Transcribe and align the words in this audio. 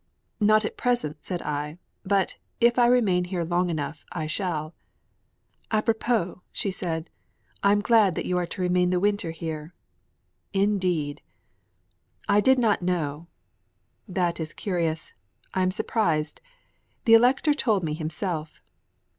"Not 0.39 0.65
at 0.65 0.77
present," 0.77 1.17
said 1.23 1.43
I; 1.43 1.77
"but, 2.03 2.37
if 2.59 2.79
I 2.79 2.87
remain 2.87 3.25
here 3.25 3.43
long 3.43 3.69
enough, 3.69 4.03
I 4.11 4.25
shall" 4.25 4.73
"A 5.69 5.83
propos," 5.83 6.39
she 6.51 6.71
said, 6.71 7.11
"I 7.61 7.71
am 7.71 7.81
glad 7.81 8.15
that 8.15 8.25
you 8.25 8.35
are 8.39 8.47
to 8.47 8.63
remain 8.63 8.89
the 8.89 8.99
winter 8.99 9.29
here." 9.29 9.75
"Indeed! 10.53 11.21
I 12.27 12.41
did 12.41 12.57
not 12.57 12.81
know" 12.81 13.27
"That 14.07 14.39
is 14.39 14.55
curious. 14.55 15.13
I 15.53 15.61
am 15.61 15.69
surprised. 15.69 16.41
The 17.05 17.13
Elector 17.13 17.53
told 17.53 17.83
me 17.83 17.93
himself." 17.93 18.59